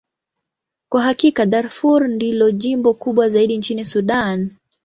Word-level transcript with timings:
Kwa 0.91 1.01
hakika, 1.01 1.45
Darfur 1.45 2.07
ndilo 2.07 2.51
jimbo 2.51 2.93
kubwa 2.93 3.29
zaidi 3.29 3.57
nchini 3.57 3.85
Sudan. 3.85 4.51